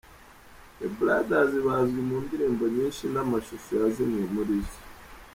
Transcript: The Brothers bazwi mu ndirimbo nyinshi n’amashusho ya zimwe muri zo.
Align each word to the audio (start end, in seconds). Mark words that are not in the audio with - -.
The 0.79 0.87
Brothers 0.99 1.53
bazwi 1.65 1.99
mu 2.07 2.15
ndirimbo 2.23 2.63
nyinshi 2.75 3.03
n’amashusho 3.13 3.71
ya 3.79 3.87
zimwe 3.95 4.23
muri 4.33 4.55
zo. 4.69 4.79